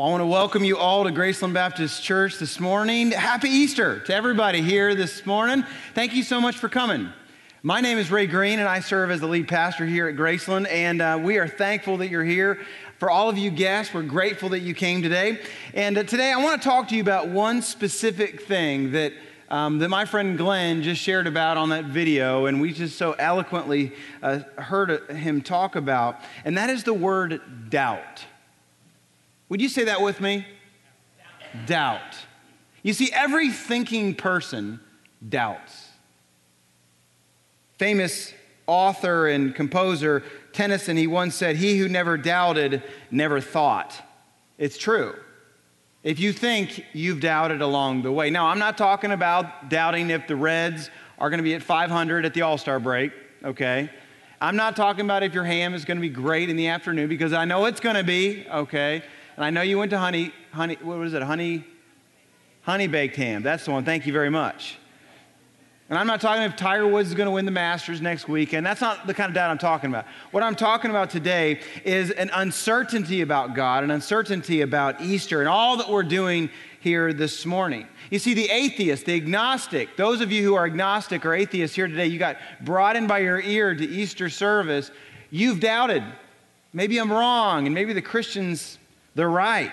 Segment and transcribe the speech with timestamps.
[0.00, 3.10] Well, I want to welcome you all to Graceland Baptist Church this morning.
[3.10, 5.62] Happy Easter to everybody here this morning.
[5.92, 7.10] Thank you so much for coming.
[7.62, 10.70] My name is Ray Green, and I serve as the lead pastor here at Graceland,
[10.70, 12.60] and uh, we are thankful that you're here.
[12.96, 15.38] For all of you guests, we're grateful that you came today.
[15.74, 19.12] And uh, today I want to talk to you about one specific thing that,
[19.50, 23.12] um, that my friend Glenn just shared about on that video, and we just so
[23.18, 23.92] eloquently
[24.22, 28.24] uh, heard him talk about, and that is the word doubt.
[29.50, 30.46] Would you say that with me?
[31.52, 31.66] Doubt.
[31.66, 32.16] doubt.
[32.82, 34.80] You see, every thinking person
[35.28, 35.88] doubts.
[37.76, 38.32] Famous
[38.66, 40.22] author and composer
[40.52, 43.94] Tennyson, he once said, He who never doubted never thought.
[44.56, 45.14] It's true.
[46.02, 48.30] If you think you've doubted along the way.
[48.30, 52.24] Now, I'm not talking about doubting if the Reds are going to be at 500
[52.24, 53.12] at the All Star break,
[53.44, 53.90] okay?
[54.40, 57.08] I'm not talking about if your ham is going to be great in the afternoon
[57.08, 59.02] because I know it's going to be, okay?
[59.40, 61.22] And I know you went to honey, honey, what was it?
[61.22, 61.64] Honey,
[62.60, 63.42] honey baked ham.
[63.42, 63.86] That's the one.
[63.86, 64.76] Thank you very much.
[65.88, 68.66] And I'm not talking if Tiger Woods is going to win the Masters next weekend.
[68.66, 70.04] That's not the kind of doubt I'm talking about.
[70.30, 75.48] What I'm talking about today is an uncertainty about God, an uncertainty about Easter, and
[75.48, 77.86] all that we're doing here this morning.
[78.10, 81.88] You see, the atheist, the agnostic, those of you who are agnostic or atheists here
[81.88, 84.90] today, you got brought in by your ear to Easter service.
[85.30, 86.04] You've doubted.
[86.74, 88.76] Maybe I'm wrong, and maybe the Christians
[89.14, 89.72] they're right.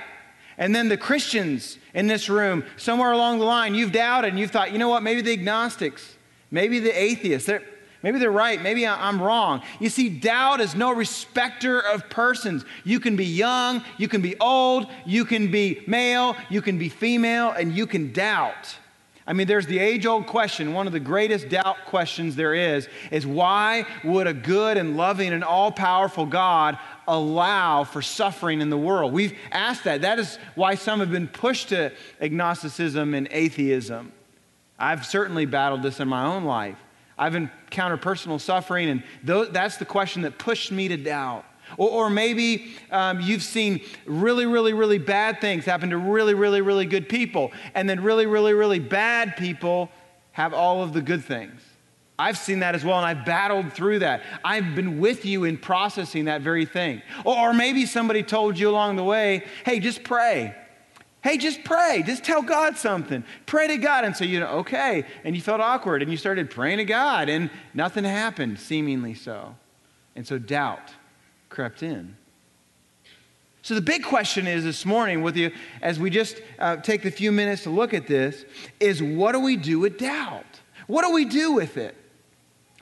[0.58, 4.52] And then the Christians in this room, somewhere along the line, you've doubted and you've
[4.52, 6.16] thought, you know what, maybe the agnostics,
[6.50, 7.62] maybe the atheists, they're,
[8.02, 9.62] maybe they're right, maybe I'm wrong.
[9.80, 12.66] You see, doubt is no respecter of persons.
[12.84, 16.90] You can be young, you can be old, you can be male, you can be
[16.90, 18.78] female, and you can doubt.
[19.28, 22.88] I mean, there's the age old question, one of the greatest doubt questions there is,
[23.12, 28.70] is why would a good and loving and all powerful God allow for suffering in
[28.70, 29.14] the world?
[29.14, 30.02] We've asked that.
[30.02, 34.12] That is why some have been pushed to agnosticism and atheism.
[34.78, 36.78] I've certainly battled this in my own life.
[37.18, 39.04] I've encountered personal suffering, and
[39.52, 41.46] that's the question that pushed me to doubt.
[41.78, 46.62] Or, or maybe um, you've seen really, really, really bad things happen to really, really,
[46.62, 49.90] really good people, and then really, really, really bad people
[50.32, 51.60] have all of the good things.
[52.20, 54.24] I've seen that as well, and I've battled through that.
[54.44, 57.04] I've been with you in processing that very thing.
[57.24, 60.56] Or, maybe somebody told you along the way, hey, just pray.
[61.22, 62.04] Hey, just pray.
[62.06, 63.24] Just tell God something.
[63.46, 64.06] Pray to God.
[64.06, 65.04] And so you know, okay.
[65.24, 69.56] And you felt awkward and you started praying to God and nothing happened, seemingly so.
[70.16, 70.94] And so doubt
[71.50, 72.16] crept in.
[73.62, 75.52] So, the big question is this morning with you,
[75.82, 78.46] as we just uh, take the few minutes to look at this,
[78.80, 80.62] is what do we do with doubt?
[80.88, 81.96] What do we do with it?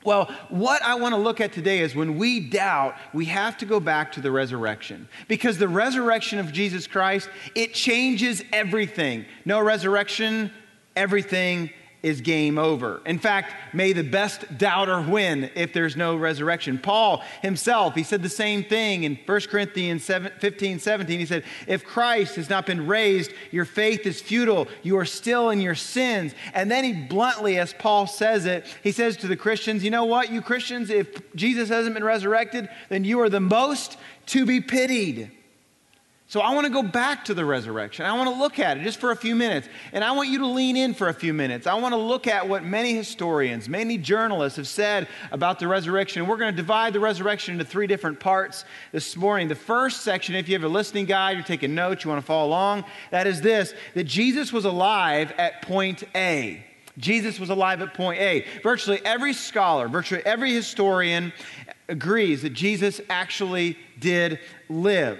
[0.05, 3.65] Well, what I want to look at today is when we doubt, we have to
[3.65, 5.07] go back to the resurrection.
[5.27, 9.25] Because the resurrection of Jesus Christ, it changes everything.
[9.43, 10.51] No resurrection,
[10.95, 11.71] everything
[12.05, 13.01] is game over.
[13.03, 16.77] In fact, may the best doubter win if there's no resurrection.
[16.77, 21.19] Paul himself, he said the same thing in 1 Corinthians 15 17.
[21.19, 24.67] He said, If Christ has not been raised, your faith is futile.
[24.83, 26.35] You are still in your sins.
[26.53, 30.05] And then he bluntly, as Paul says it, he says to the Christians, You know
[30.05, 34.61] what, you Christians, if Jesus hasn't been resurrected, then you are the most to be
[34.61, 35.31] pitied.
[36.27, 38.03] So I want to go back to the resurrection.
[38.03, 39.69] I want to look at it just for a few minutes.
[39.93, 41.67] And I want you to lean in for a few minutes.
[41.67, 46.23] I want to look at what many historians, many journalists have said about the resurrection.
[46.23, 49.49] And we're going to divide the resurrection into three different parts this morning.
[49.49, 52.25] The first section, if you have a listening guide, you're taking notes, you want to
[52.25, 56.65] follow along, that is this that Jesus was alive at point A.
[56.97, 58.45] Jesus was alive at point A.
[58.63, 61.33] Virtually every scholar, virtually every historian
[61.87, 65.19] agrees that Jesus actually did live.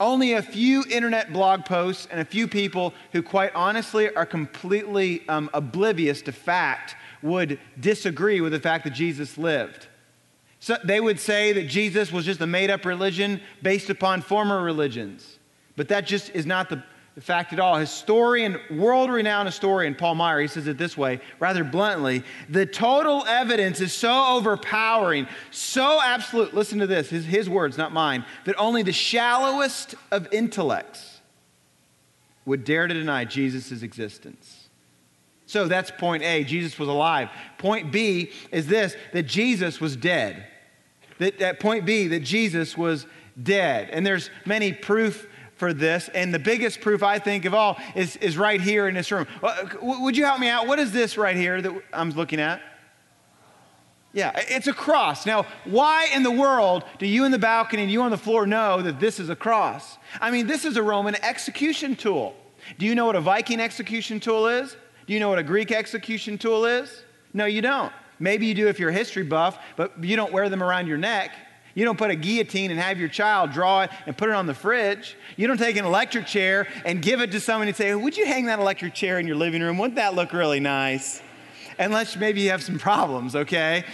[0.00, 5.28] Only a few internet blog posts and a few people who, quite honestly, are completely
[5.28, 9.88] um, oblivious to fact would disagree with the fact that Jesus lived.
[10.60, 14.62] So they would say that Jesus was just a made up religion based upon former
[14.62, 15.38] religions.
[15.74, 16.82] But that just is not the the
[17.20, 17.76] fact at all.
[17.76, 23.24] Historian, world renowned historian Paul Maier, he says it this way, rather bluntly the total
[23.26, 26.54] evidence is so overpowering, so absolute.
[26.54, 31.20] Listen to this, his, his words, not mine, that only the shallowest of intellects
[32.44, 34.68] would dare to deny Jesus' existence.
[35.46, 37.30] So that's point A, Jesus was alive.
[37.56, 40.46] Point B is this that Jesus was dead.
[41.18, 43.06] That, that point B, that Jesus was
[43.42, 43.88] dead.
[43.90, 45.26] And there's many proof
[45.58, 46.08] for this.
[46.14, 49.26] And the biggest proof I think of all is, is right here in this room.
[49.42, 50.66] Uh, would you help me out?
[50.66, 52.62] What is this right here that I'm looking at?
[54.12, 55.26] Yeah, it's a cross.
[55.26, 58.46] Now, why in the world do you in the balcony and you on the floor
[58.46, 59.98] know that this is a cross?
[60.20, 62.34] I mean, this is a Roman execution tool.
[62.78, 64.76] Do you know what a Viking execution tool is?
[65.06, 67.04] Do you know what a Greek execution tool is?
[67.34, 67.92] No, you don't.
[68.18, 70.98] Maybe you do if you're a history buff, but you don't wear them around your
[70.98, 71.32] neck.
[71.78, 74.46] You don't put a guillotine and have your child draw it and put it on
[74.46, 75.16] the fridge.
[75.36, 78.26] You don't take an electric chair and give it to someone and say, Would you
[78.26, 79.78] hang that electric chair in your living room?
[79.78, 81.22] Wouldn't that look really nice?
[81.78, 83.84] Unless maybe you have some problems, okay?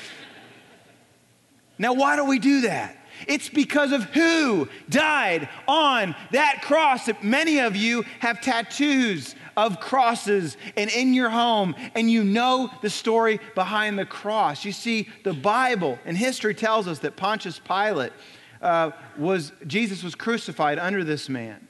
[1.77, 2.97] Now, why do we do that?
[3.29, 9.81] It's because of who died on that cross that many of you have tattoos of
[9.81, 14.65] crosses and in your home, and you know the story behind the cross.
[14.65, 18.12] You see, the Bible and history tells us that Pontius Pilate
[18.61, 21.67] uh, was, Jesus was crucified under this man.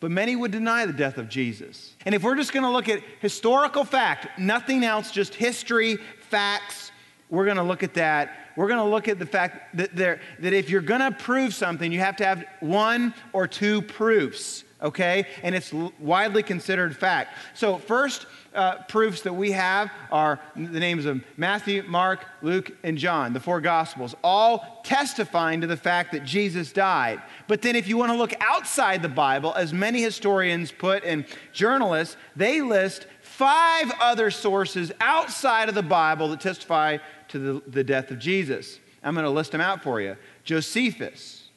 [0.00, 1.94] But many would deny the death of Jesus.
[2.06, 6.92] And if we're just going to look at historical fact, nothing else, just history, facts,
[7.30, 8.52] we're going to look at that.
[8.56, 11.52] We're going to look at the fact that, there, that if you're going to prove
[11.52, 15.26] something, you have to have one or two proofs, okay?
[15.42, 17.34] And it's widely considered fact.
[17.54, 22.96] So, first uh, proofs that we have are the names of Matthew, Mark, Luke, and
[22.96, 27.22] John, the four Gospels, all testifying to the fact that Jesus died.
[27.46, 31.24] But then, if you want to look outside the Bible, as many historians put and
[31.52, 36.98] journalists, they list five other sources outside of the Bible that testify
[37.28, 38.80] to the, the death of Jesus.
[39.02, 41.48] I'm going to list them out for you Josephus,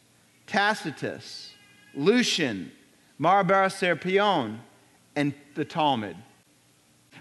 [0.46, 1.52] Tacitus,
[1.96, 2.72] Lucian,
[3.22, 4.58] Mara bar Serapion,
[5.16, 6.18] and the Talmud.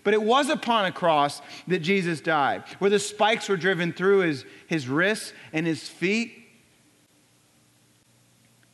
[0.03, 4.21] But it was upon a cross that Jesus died, where the spikes were driven through
[4.21, 6.33] his, his wrists and his feet.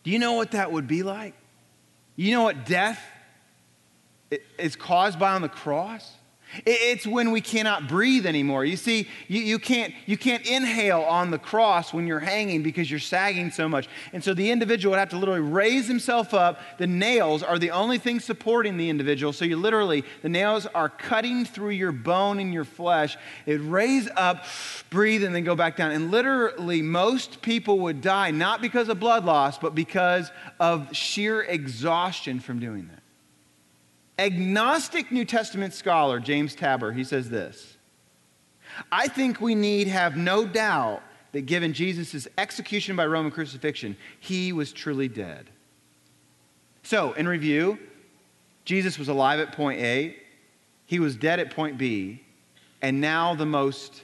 [0.04, 1.34] Do you know what that would be like?
[2.14, 3.04] You know what death
[4.56, 6.12] is caused by on the cross?
[6.64, 8.64] It's when we cannot breathe anymore.
[8.64, 12.90] You see, you, you, can't, you can't inhale on the cross when you're hanging because
[12.90, 13.88] you're sagging so much.
[14.12, 16.60] And so the individual would have to literally raise himself up.
[16.78, 19.32] The nails are the only thing supporting the individual.
[19.32, 23.16] So you literally, the nails are cutting through your bone and your flesh.
[23.44, 24.44] It raise up,
[24.88, 25.90] breathe, and then go back down.
[25.90, 31.42] And literally, most people would die not because of blood loss, but because of sheer
[31.42, 33.02] exhaustion from doing that.
[34.18, 37.76] Agnostic New Testament scholar James Tabor, he says this
[38.90, 41.02] I think we need have no doubt
[41.32, 45.50] that given Jesus' execution by Roman crucifixion, he was truly dead.
[46.82, 47.78] So, in review,
[48.64, 50.16] Jesus was alive at point A,
[50.86, 52.22] he was dead at point B,
[52.80, 54.02] and now the most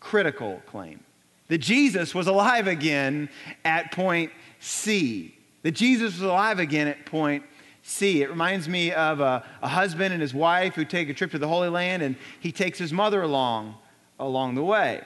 [0.00, 1.00] critical claim
[1.48, 3.28] that Jesus was alive again
[3.64, 5.36] at point C.
[5.62, 7.44] That Jesus was alive again at point
[7.86, 8.22] see.
[8.22, 11.38] It reminds me of a, a, husband and his wife who take a trip to
[11.38, 13.76] the Holy Land, and he takes his mother along
[14.18, 15.02] along the way.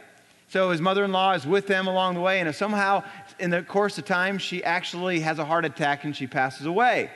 [0.49, 3.05] So his mother-in-law is with them along the way, and somehow,
[3.39, 7.11] in the course of time, she actually has a heart attack and she passes away.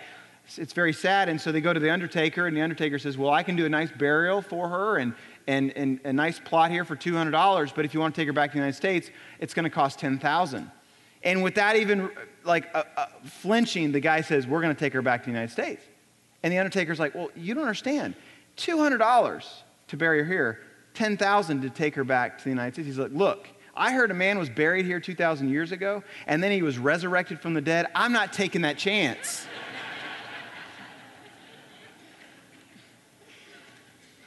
[0.45, 3.17] It's, it's very sad, and so they go to the undertaker, and the undertaker says,
[3.17, 5.15] "Well, I can do a nice burial for her, and
[5.47, 8.33] and, and a nice plot here for $200, but if you want to take her
[8.33, 10.71] back to the United States, it's going to cost 10000
[11.25, 12.11] and without even
[12.44, 15.32] like uh, uh, flinching, the guy says, We're going to take her back to the
[15.32, 15.82] United States.
[16.43, 18.15] And the undertaker's like, Well, you don't understand.
[18.59, 19.44] $200
[19.88, 20.61] to bury her here,
[20.93, 22.87] 10000 to take her back to the United States.
[22.87, 26.53] He's like, Look, I heard a man was buried here 2,000 years ago, and then
[26.53, 27.87] he was resurrected from the dead.
[27.94, 29.47] I'm not taking that chance.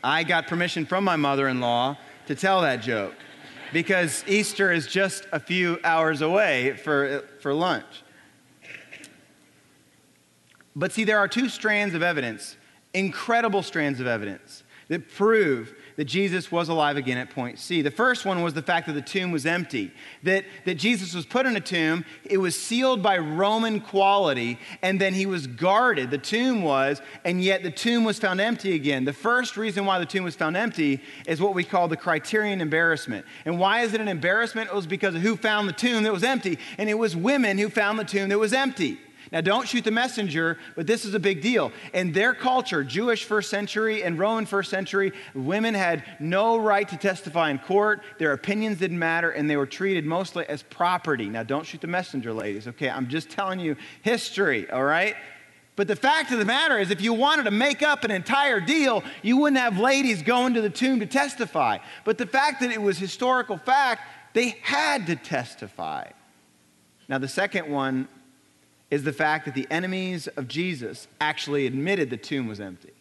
[0.04, 3.14] I got permission from my mother in law to tell that joke
[3.74, 8.04] because Easter is just a few hours away for, for lunch.
[10.76, 12.56] But see, there are two strands of evidence,
[12.94, 17.82] incredible strands of evidence, that prove that Jesus was alive again at point C.
[17.82, 19.92] The first one was the fact that the tomb was empty,
[20.24, 25.02] that, that Jesus was put in a tomb, it was sealed by Roman quality, and
[25.02, 26.12] then he was guarded.
[26.12, 29.06] The tomb was, and yet the tomb was found empty again.
[29.06, 32.62] The first reason why the tomb was found empty is what we call the criterion
[32.62, 33.26] embarrassment.
[33.46, 34.70] And why is it an embarrassment?
[34.70, 37.58] It was because of who found the tomb that was empty, and it was women
[37.58, 39.00] who found the tomb that was empty.
[39.32, 41.72] Now, don't shoot the messenger, but this is a big deal.
[41.94, 46.98] In their culture, Jewish first century and Roman first century, women had no right to
[46.98, 48.02] testify in court.
[48.20, 51.30] Their opinions didn't matter, and they were treated mostly as property.
[51.30, 52.90] Now, don't shoot the messenger, ladies, okay?
[52.90, 55.16] I'm just telling you history, all right?
[55.76, 58.60] But the fact of the matter is, if you wanted to make up an entire
[58.60, 61.78] deal, you wouldn't have ladies going to the tomb to testify.
[62.04, 64.02] But the fact that it was historical fact,
[64.34, 66.10] they had to testify.
[67.08, 68.08] Now, the second one
[68.90, 72.94] is the fact that the enemies of Jesus actually admitted the tomb was empty.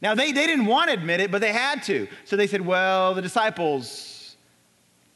[0.00, 2.06] Now, they, they didn't want to admit it, but they had to.
[2.24, 4.36] So they said, well, the disciples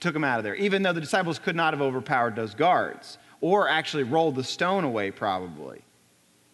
[0.00, 3.18] took him out of there, even though the disciples could not have overpowered those guards
[3.40, 5.82] or actually rolled the stone away, probably.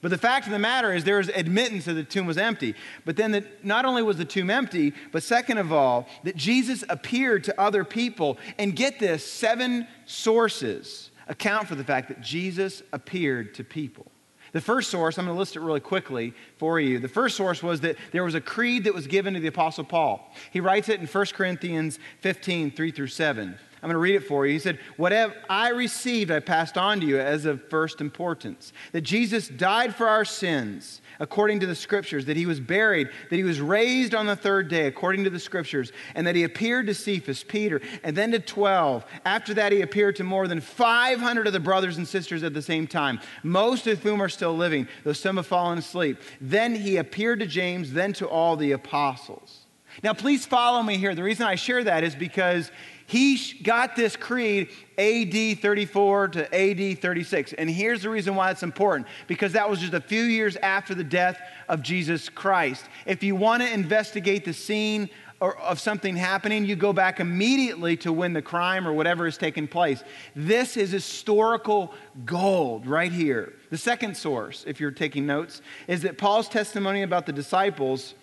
[0.03, 2.75] But the fact of the matter is, there was admittance that the tomb was empty.
[3.07, 6.85] But then, that not only was the tomb empty, but second of all, that Jesus
[6.91, 8.37] appeared to other people.
[8.59, 14.07] And get this seven sources account for the fact that Jesus appeared to people.
[14.53, 17.01] The first source, I'm going to list it really quickly for you.
[17.01, 19.83] The first source was that there was a creed that was given to the Apostle
[19.83, 20.33] Paul.
[20.53, 23.59] He writes it in 1 Corinthians 15, 3 through 7.
[23.85, 24.55] I'm going to read it for you.
[24.55, 29.03] He said, Whatever I received, I passed on to you as of first importance that
[29.03, 33.43] Jesus died for our sins according to the scriptures, that he was buried, that he
[33.43, 36.95] was raised on the third day according to the scriptures, and that he appeared to
[36.95, 39.05] Cephas, Peter, and then to 12.
[39.27, 42.63] After that, he appeared to more than 500 of the brothers and sisters at the
[42.63, 46.17] same time, most of whom are still living, though some have fallen asleep.
[46.41, 49.65] Then he appeared to James, then to all the apostles.
[50.03, 51.15] Now, please follow me here.
[51.15, 52.71] The reason I share that is because
[53.07, 57.53] he got this creed AD 34 to AD 36.
[57.55, 60.95] And here's the reason why it's important because that was just a few years after
[60.95, 62.85] the death of Jesus Christ.
[63.07, 68.13] If you want to investigate the scene of something happening, you go back immediately to
[68.13, 70.03] when the crime or whatever has taken place.
[70.35, 71.93] This is historical
[72.25, 73.53] gold right here.
[73.71, 78.15] The second source, if you're taking notes, is that Paul's testimony about the disciples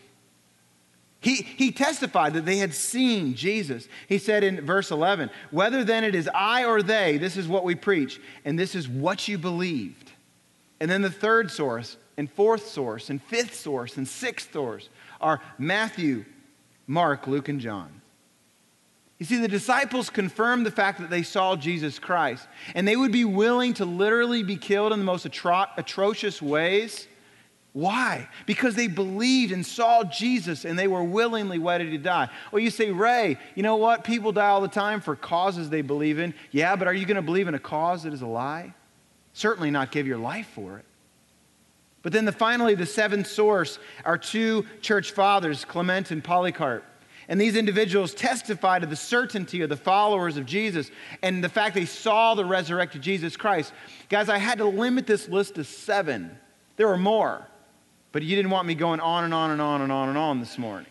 [1.21, 3.87] he, he testified that they had seen Jesus.
[4.09, 7.63] He said in verse 11, Whether then it is I or they, this is what
[7.63, 10.11] we preach, and this is what you believed.
[10.79, 14.89] And then the third source, and fourth source, and fifth source, and sixth source
[15.21, 16.25] are Matthew,
[16.87, 18.01] Mark, Luke, and John.
[19.19, 23.11] You see, the disciples confirmed the fact that they saw Jesus Christ, and they would
[23.11, 27.07] be willing to literally be killed in the most atro- atrocious ways
[27.73, 28.27] why?
[28.45, 32.29] Because they believed and saw Jesus and they were willingly ready to die.
[32.51, 34.03] Well, you say, Ray, you know what?
[34.03, 36.33] People die all the time for causes they believe in.
[36.51, 38.73] Yeah, but are you going to believe in a cause that is a lie?
[39.33, 40.85] Certainly not give your life for it.
[42.01, 46.83] But then the, finally, the seventh source are two church fathers, Clement and Polycarp.
[47.29, 51.75] And these individuals testify to the certainty of the followers of Jesus and the fact
[51.75, 53.71] they saw the resurrected Jesus Christ.
[54.09, 56.37] Guys, I had to limit this list to seven.
[56.75, 57.47] There are more.
[58.11, 60.39] But you didn't want me going on and on and on and on and on
[60.39, 60.87] this morning.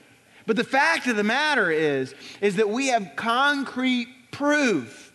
[0.47, 5.13] But the fact of the matter is, is that we have concrete proof,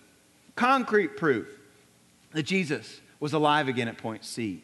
[0.55, 1.47] concrete proof
[2.31, 4.63] that Jesus was alive again at point C.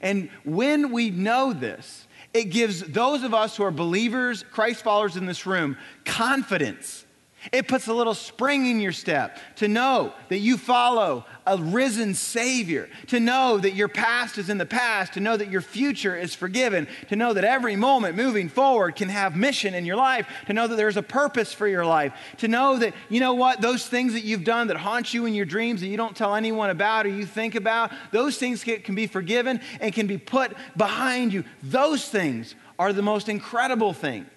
[0.00, 5.16] And when we know this, it gives those of us who are believers, Christ followers
[5.16, 7.06] in this room, confidence
[7.52, 12.14] it puts a little spring in your step to know that you follow a risen
[12.14, 16.16] Savior, to know that your past is in the past, to know that your future
[16.16, 20.26] is forgiven, to know that every moment moving forward can have mission in your life,
[20.46, 23.60] to know that there's a purpose for your life, to know that, you know what,
[23.60, 26.34] those things that you've done that haunt you in your dreams that you don't tell
[26.34, 30.54] anyone about or you think about, those things can be forgiven and can be put
[30.76, 31.44] behind you.
[31.62, 34.28] Those things are the most incredible things.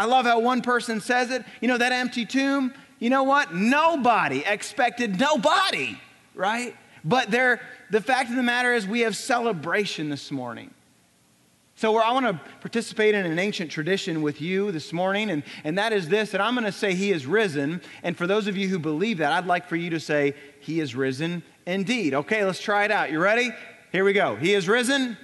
[0.00, 1.44] I love how one person says it.
[1.60, 3.54] You know, that empty tomb, you know what?
[3.54, 6.00] Nobody expected nobody,
[6.34, 6.74] right?
[7.04, 10.72] But there, the fact of the matter is, we have celebration this morning.
[11.74, 15.76] So I want to participate in an ancient tradition with you this morning, and, and
[15.76, 17.82] that is this, that I'm going to say he is risen.
[18.02, 20.80] And for those of you who believe that, I'd like for you to say, he
[20.80, 22.14] is risen indeed.
[22.14, 23.12] Okay, let's try it out.
[23.12, 23.50] You ready?
[23.92, 24.36] Here we go.
[24.36, 25.18] He is risen.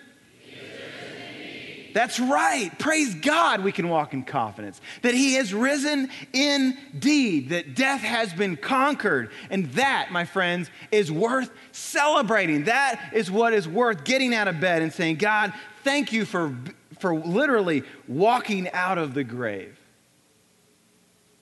[1.97, 2.71] That's right.
[2.79, 8.35] Praise God, we can walk in confidence that He has risen indeed, that death has
[8.35, 9.31] been conquered.
[9.49, 12.65] And that, my friends, is worth celebrating.
[12.65, 16.55] That is what is worth getting out of bed and saying, God, thank you for,
[16.99, 19.81] for literally walking out of the grave.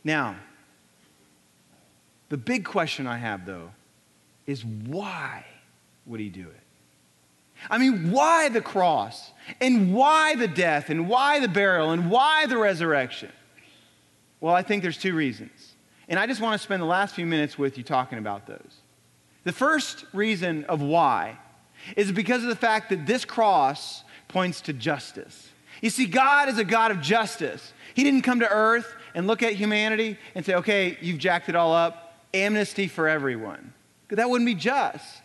[0.05, 0.37] Now,
[2.29, 3.73] the big question I have, though,
[4.47, 5.47] is why
[6.07, 6.64] would He do it?
[7.71, 9.33] I mean, why the cross?
[9.61, 10.91] And why the death?
[10.91, 11.91] And why the burial?
[11.91, 13.33] And why the resurrection?
[14.41, 15.75] Well, I think there's two reasons.
[16.09, 18.81] And I just want to spend the last few minutes with you talking about those.
[19.45, 21.39] The first reason of why
[21.97, 25.51] is because of the fact that this cross points to justice.
[25.81, 27.73] You see, God is a God of justice.
[27.95, 31.57] He didn't come to earth and look at humanity and say, okay, you've jacked it
[31.57, 33.73] all up, amnesty for everyone.
[34.09, 35.23] That wouldn't be just.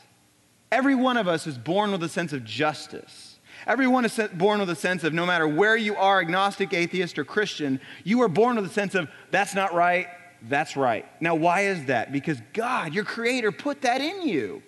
[0.72, 3.40] Every one of us is born with a sense of justice.
[3.68, 7.26] Everyone is born with a sense of no matter where you are, agnostic, atheist, or
[7.26, 10.08] Christian, you are born with a sense of that's not right,
[10.44, 11.06] that's right.
[11.22, 12.12] Now, why is that?
[12.12, 14.64] Because God, your creator, put that in you.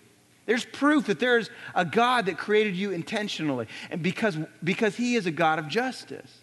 [0.46, 5.25] There's proof that there's a God that created you intentionally, and because, because He is
[5.25, 6.39] a God of justice.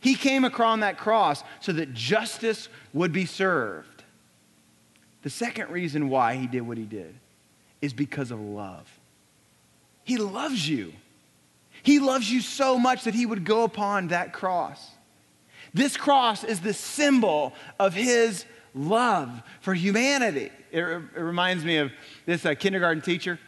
[0.00, 4.04] He came across that cross so that justice would be served.
[5.22, 7.14] The second reason why he did what he did
[7.80, 8.88] is because of love.
[10.04, 10.92] He loves you.
[11.82, 14.90] He loves you so much that he would go upon that cross.
[15.72, 18.44] This cross is the symbol of his
[18.74, 20.50] love for humanity.
[20.70, 21.92] It, it reminds me of
[22.26, 23.38] this uh, kindergarten teacher.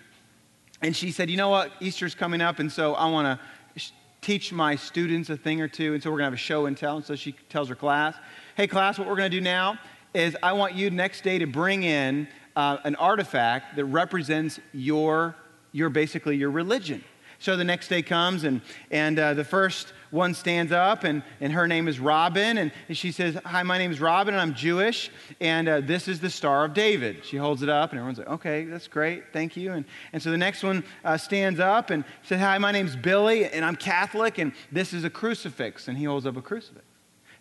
[0.81, 1.73] And she said, You know what?
[1.81, 5.69] Easter's coming up, and so I want to sh- teach my students a thing or
[5.69, 5.95] two.
[5.95, 6.97] And so we're going to have a show and tell.
[6.97, 8.15] And so she tells her class,
[8.57, 9.79] Hey, class, what we're going to do now
[10.15, 15.35] is I want you next day to bring in uh, an artifact that represents your,
[15.73, 17.03] your basically your religion.
[17.43, 18.61] So the next day comes, and,
[18.93, 22.57] and uh, the first one stands up, and, and her name is Robin.
[22.57, 26.07] And, and she says, Hi, my name is Robin, and I'm Jewish, and uh, this
[26.07, 27.25] is the Star of David.
[27.25, 29.73] She holds it up, and everyone's like, Okay, that's great, thank you.
[29.73, 33.47] And, and so the next one uh, stands up and says, Hi, my name's Billy,
[33.47, 35.89] and I'm Catholic, and this is a crucifix.
[35.89, 36.85] And he holds up a crucifix.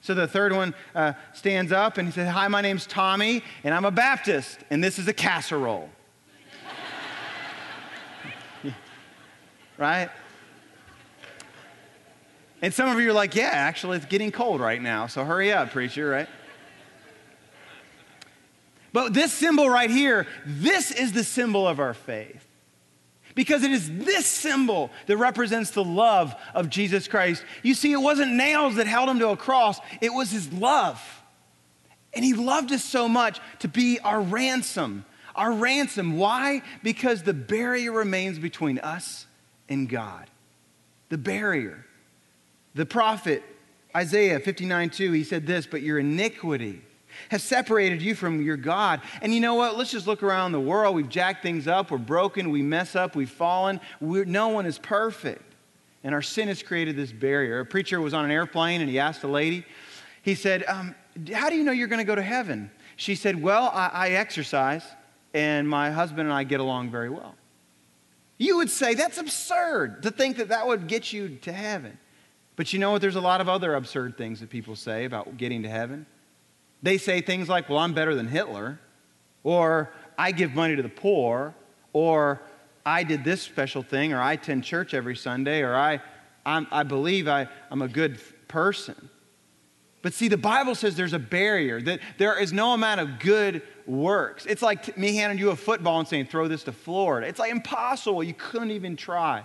[0.01, 3.73] So the third one uh, stands up and he says, Hi, my name's Tommy, and
[3.73, 5.89] I'm a Baptist, and this is a casserole.
[9.77, 10.09] right?
[12.63, 15.53] And some of you are like, Yeah, actually, it's getting cold right now, so hurry
[15.53, 16.27] up, preacher, right?
[18.93, 22.45] But this symbol right here, this is the symbol of our faith.
[23.41, 27.43] Because it is this symbol that represents the love of Jesus Christ.
[27.63, 31.01] You see, it wasn't nails that held him to a cross, it was his love.
[32.13, 35.05] And he loved us so much to be our ransom.
[35.33, 36.19] Our ransom.
[36.19, 36.61] Why?
[36.83, 39.25] Because the barrier remains between us
[39.67, 40.29] and God.
[41.09, 41.83] The barrier.
[42.75, 43.41] The prophet
[43.95, 46.83] Isaiah 59 2, he said this, but your iniquity
[47.29, 49.01] has separated you from your God.
[49.21, 49.77] And you know what?
[49.77, 50.95] Let's just look around the world.
[50.95, 51.91] We've jacked things up.
[51.91, 52.51] We're broken.
[52.51, 53.15] We mess up.
[53.15, 53.79] We've fallen.
[53.99, 55.43] We're, no one is perfect.
[56.03, 57.59] And our sin has created this barrier.
[57.59, 59.65] A preacher was on an airplane and he asked a lady,
[60.23, 60.95] he said, um,
[61.33, 62.71] How do you know you're going to go to heaven?
[62.95, 64.83] She said, Well, I, I exercise
[65.33, 67.35] and my husband and I get along very well.
[68.37, 71.97] You would say that's absurd to think that that would get you to heaven.
[72.55, 73.01] But you know what?
[73.01, 76.05] There's a lot of other absurd things that people say about getting to heaven.
[76.81, 78.79] They say things like, well, I'm better than Hitler,
[79.43, 81.55] or I give money to the poor,
[81.93, 82.41] or
[82.85, 86.01] I did this special thing, or I attend church every Sunday, or I,
[86.45, 89.09] I'm, i believe I, I'm a good person.
[90.01, 93.61] But see, the Bible says there's a barrier, that there is no amount of good
[93.85, 94.47] works.
[94.47, 97.27] It's like me handing you a football and saying, throw this to Florida.
[97.27, 98.23] It's like impossible.
[98.23, 99.43] You couldn't even try.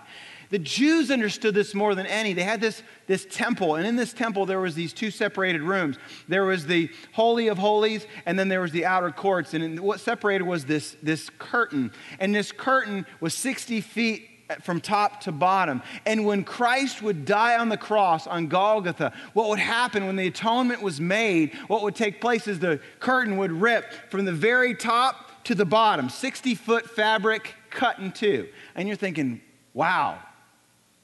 [0.50, 2.32] The Jews understood this more than any.
[2.32, 5.96] They had this, this temple, and in this temple there was these two separated rooms.
[6.28, 9.54] There was the Holy of Holies, and then there was the outer courts.
[9.54, 11.92] And what separated was this, this curtain.
[12.18, 14.30] And this curtain was 60 feet
[14.62, 15.82] from top to bottom.
[16.04, 20.26] And when Christ would die on the cross on Golgotha, what would happen when the
[20.26, 24.74] atonement was made, what would take place is the curtain would rip from the very
[24.74, 28.48] top to the bottom, 60 foot fabric cut in two.
[28.74, 29.40] And you're thinking,
[29.74, 30.18] wow,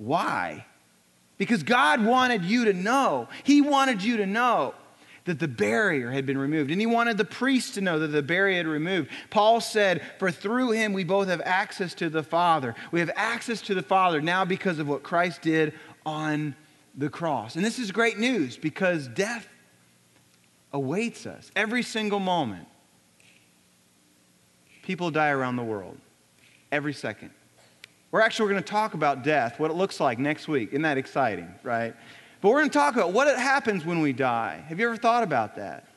[0.04, 0.66] why?
[1.38, 3.28] Because God wanted you to know.
[3.44, 4.74] He wanted you to know
[5.24, 6.70] that the barrier had been removed.
[6.70, 9.10] And he wanted the priest to know that the barrier had removed.
[9.30, 12.74] Paul said, For through him we both have access to the Father.
[12.90, 16.56] We have access to the Father now because of what Christ did on
[16.96, 17.54] the cross.
[17.54, 19.48] And this is great news because death
[20.72, 22.66] awaits us every single moment.
[24.82, 25.96] People die around the world
[26.72, 27.30] every second.
[28.12, 30.68] We're actually going to talk about death, what it looks like next week.
[30.68, 31.94] Isn't that exciting, right?
[32.42, 34.62] But we're going to talk about what happens when we die.
[34.68, 35.88] Have you ever thought about that?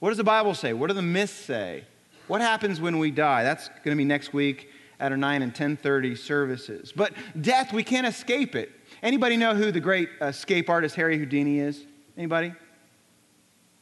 [0.00, 0.72] What does the Bible say?
[0.72, 1.84] What do the myths say?
[2.26, 3.44] What happens when we die?
[3.44, 6.92] That's going to be next week at our 9 and 10:30 services.
[6.94, 8.70] But death, we can't escape it.
[9.02, 11.84] Anybody know who the great escape artist Harry Houdini is?
[12.16, 12.52] Anybody?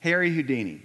[0.00, 0.82] Harry Houdini.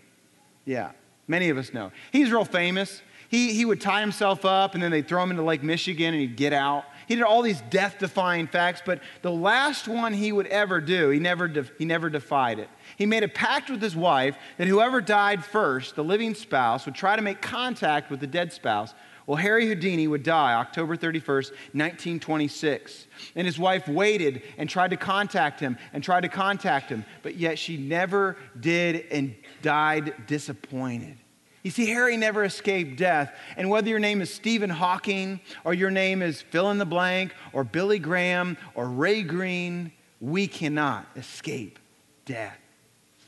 [0.66, 0.92] Yeah,
[1.28, 1.92] many of us know.
[2.12, 3.02] He's real famous.
[3.34, 6.22] He, he would tie himself up and then they'd throw him into Lake Michigan and
[6.22, 6.86] he'd get out.
[7.08, 11.10] He did all these death defying facts, but the last one he would ever do,
[11.10, 12.70] he never, de- he never defied it.
[12.98, 16.96] He made a pact with his wife that whoever died first, the living spouse, would
[16.96, 18.94] try to make contact with the dead spouse.
[19.26, 23.08] Well, Harry Houdini would die October 31st, 1926.
[23.36, 27.36] And his wife waited and tried to contact him and tried to contact him, but
[27.36, 31.18] yet she never did and died disappointed.
[31.64, 33.34] You see, Harry never escaped death.
[33.56, 37.34] And whether your name is Stephen Hawking or your name is fill in the blank
[37.54, 41.80] or Billy Graham or Ray Green, we cannot escape
[42.26, 42.58] death.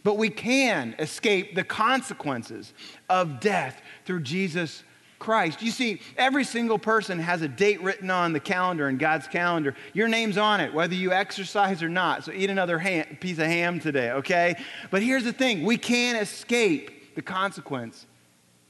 [0.04, 2.74] But we can escape the consequences
[3.10, 4.84] of death through Jesus
[5.18, 5.62] Christ.
[5.62, 9.76] You see, every single person has a date written on the calendar in God's calendar.
[9.94, 12.26] Your name's on it, whether you exercise or not.
[12.26, 14.56] So eat another ham, piece of ham today, okay?
[14.92, 18.06] But here's the thing we can't escape the consequence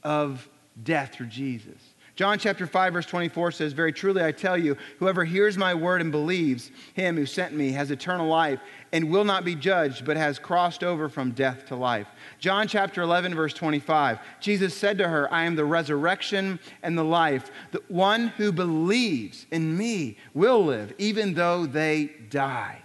[0.05, 0.47] of
[0.83, 1.81] death through Jesus.
[2.15, 5.99] John chapter 5 verse 24 says, "Very truly I tell you, whoever hears my word
[5.99, 8.61] and believes him who sent me has eternal life
[8.93, 12.07] and will not be judged, but has crossed over from death to life."
[12.39, 14.19] John chapter 11 verse 25.
[14.39, 17.51] Jesus said to her, "I am the resurrection and the life.
[17.71, 22.83] The one who believes in me will live even though they die."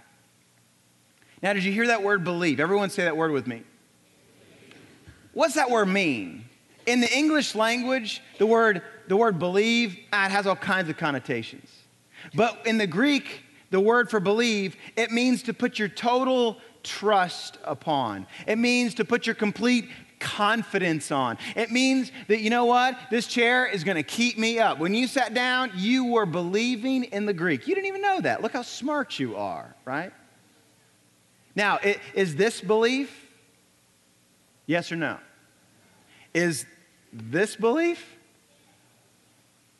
[1.41, 2.59] Now, did you hear that word believe?
[2.59, 3.63] Everyone say that word with me.
[5.31, 6.49] What's that word mean?
[6.85, 10.97] In the English language, the word, the word believe, ah, it has all kinds of
[10.97, 11.69] connotations.
[12.33, 17.57] But in the Greek, the word for believe, it means to put your total trust
[17.63, 18.27] upon.
[18.47, 19.89] It means to put your complete
[20.19, 21.37] confidence on.
[21.55, 22.97] It means that, you know what?
[23.09, 24.77] This chair is going to keep me up.
[24.77, 27.67] When you sat down, you were believing in the Greek.
[27.67, 28.41] You didn't even know that.
[28.41, 30.13] Look how smart you are, right?
[31.55, 31.79] Now,
[32.13, 33.27] is this belief?
[34.67, 35.17] Yes or no?
[36.33, 36.65] Is
[37.11, 38.17] this belief?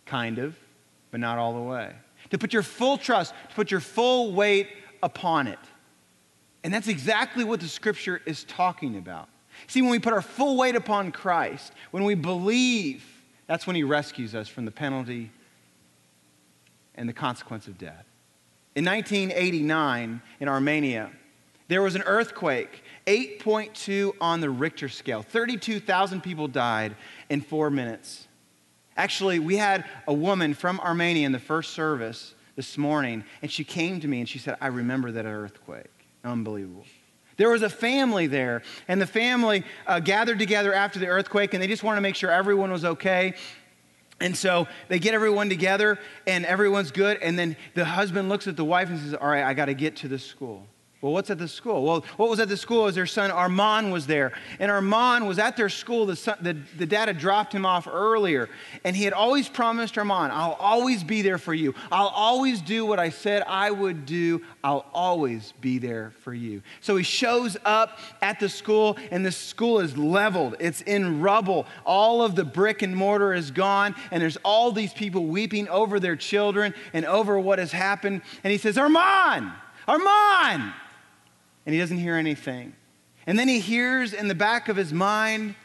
[0.06, 0.56] Kind of,
[1.12, 1.94] but not all the way.
[2.32, 4.68] To put your full trust, to put your full weight
[5.04, 5.60] upon it.
[6.64, 9.28] And that's exactly what the scripture is talking about.
[9.68, 13.04] See, when we put our full weight upon Christ, when we believe,
[13.48, 15.32] that's when he rescues us from the penalty
[16.96, 18.06] and the consequence of death.
[18.76, 21.12] In 1989, in Armenia,
[21.68, 25.22] there was an earthquake, 8.2 on the Richter scale.
[25.22, 26.96] 32,000 people died
[27.30, 28.28] in four minutes.
[28.98, 33.64] Actually, we had a woman from Armenia in the first service this morning, and she
[33.64, 35.88] came to me and she said, I remember that earthquake.
[36.24, 36.86] Unbelievable.
[37.38, 41.64] There was a family there, and the family uh, gathered together after the earthquake, and
[41.64, 43.34] they just wanted to make sure everyone was okay.
[44.20, 47.18] And so they get everyone together, and everyone's good.
[47.18, 49.74] And then the husband looks at the wife and says, All right, I got to
[49.74, 50.68] get to the school.
[51.02, 51.84] Well, what's at the school?
[51.84, 54.34] Well, what was at the school is their son Armand was there.
[54.60, 56.06] And Armand was at their school.
[56.06, 58.50] The, son, the, the dad had dropped him off earlier.
[58.84, 61.74] And he had always promised Armand, I'll always be there for you.
[61.92, 64.44] I'll always do what I said I would do.
[64.64, 66.62] I'll always be there for you.
[66.82, 70.56] So he shows up at the school, and the school is leveled.
[70.60, 71.66] It's in rubble.
[71.84, 73.96] All of the brick and mortar is gone.
[74.12, 78.22] And there's all these people weeping over their children and over what has happened.
[78.44, 79.52] And he says, Armand,
[79.88, 80.74] Armand
[81.66, 82.74] and he doesn't hear anything.
[83.28, 85.56] And then he hears in the back of his mind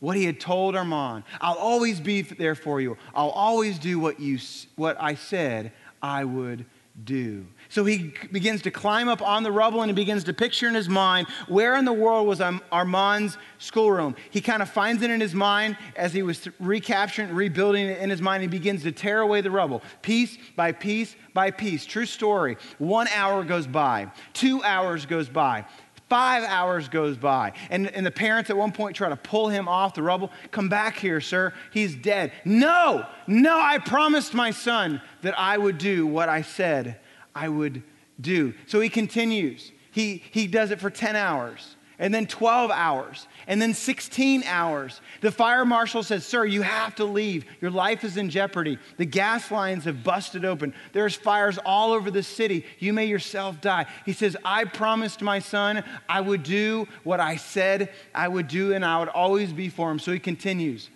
[0.00, 2.96] what he had told Armand I'll always be there for you.
[3.14, 4.38] I'll always do what, you,
[4.76, 5.72] what I said
[6.02, 6.66] I would
[7.02, 7.46] do.
[7.74, 10.74] So he begins to climb up on the rubble and he begins to picture in
[10.74, 14.14] his mind where in the world was Armand's schoolroom.
[14.30, 18.10] He kind of finds it in his mind as he was recapturing, rebuilding it in
[18.10, 18.42] his mind.
[18.42, 21.84] He begins to tear away the rubble, piece by piece by piece.
[21.84, 22.58] True story.
[22.78, 25.64] One hour goes by, two hours goes by.
[26.08, 27.54] Five hours goes by.
[27.70, 30.30] And, and the parents at one point try to pull him off the rubble.
[30.52, 31.52] Come back here, sir.
[31.72, 32.30] He's dead.
[32.44, 37.00] No, no, I promised my son that I would do what I said
[37.34, 37.82] I would
[38.20, 38.54] do.
[38.66, 39.72] So he continues.
[39.90, 45.00] He, he does it for 10 hours, and then 12 hours, and then 16 hours.
[45.20, 47.44] The fire marshal says, Sir, you have to leave.
[47.60, 48.78] Your life is in jeopardy.
[48.96, 50.74] The gas lines have busted open.
[50.92, 52.66] There's fires all over the city.
[52.80, 53.86] You may yourself die.
[54.04, 58.74] He says, I promised my son I would do what I said I would do,
[58.74, 60.00] and I would always be for him.
[60.00, 60.90] So he continues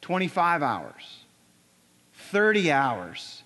[0.00, 1.24] 25 hours,
[2.14, 3.39] 30 hours.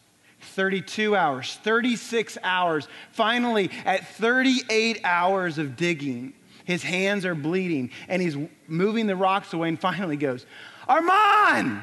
[0.55, 2.89] 32 hours, 36 hours.
[3.13, 6.33] Finally, at 38 hours of digging,
[6.65, 8.37] his hands are bleeding and he's
[8.67, 10.47] moving the rocks away and finally goes,
[10.89, 11.83] Armand!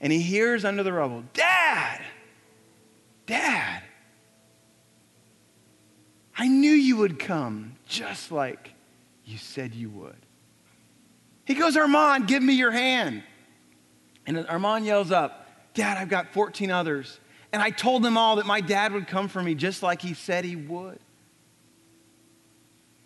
[0.00, 2.00] And he hears under the rubble, Dad!
[3.26, 3.82] Dad!
[6.36, 8.72] I knew you would come just like
[9.24, 10.16] you said you would.
[11.44, 13.22] He goes, Armand, give me your hand.
[14.26, 17.18] And Armand yells up, Dad, I've got 14 others.
[17.52, 20.14] And I told them all that my dad would come for me just like he
[20.14, 20.98] said he would.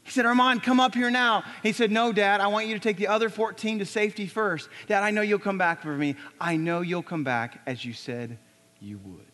[0.02, 1.44] He said, Armand, come up here now.
[1.62, 4.68] He said, No, Dad, I want you to take the other 14 to safety first.
[4.88, 6.16] Dad, I know you'll come back for me.
[6.40, 8.38] I know you'll come back as you said
[8.80, 9.26] you would.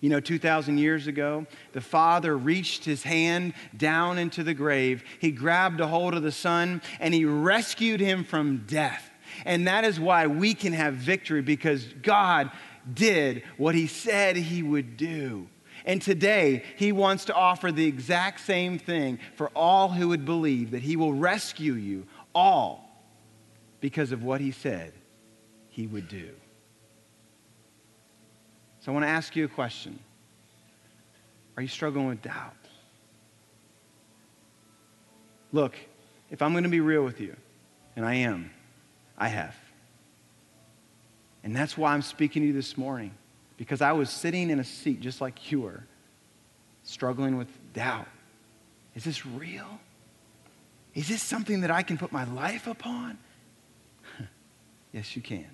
[0.00, 5.04] You know, 2,000 years ago, the father reached his hand down into the grave.
[5.18, 9.10] He grabbed a hold of the son and he rescued him from death.
[9.44, 12.50] And that is why we can have victory because God
[12.92, 15.48] did what he said he would do.
[15.84, 20.72] And today, he wants to offer the exact same thing for all who would believe
[20.72, 22.86] that he will rescue you all
[23.80, 24.92] because of what he said
[25.70, 26.30] he would do.
[28.80, 29.98] So I want to ask you a question
[31.56, 32.54] Are you struggling with doubt?
[35.52, 35.74] Look,
[36.30, 37.34] if I'm going to be real with you,
[37.96, 38.50] and I am,
[39.18, 39.54] I have.
[41.42, 43.12] And that's why I'm speaking to you this morning,
[43.56, 45.84] because I was sitting in a seat just like you were,
[46.82, 48.08] struggling with doubt.
[48.94, 49.80] Is this real?
[50.94, 53.18] Is this something that I can put my life upon?
[54.92, 55.46] yes, you can.